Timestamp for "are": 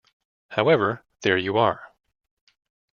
1.59-1.93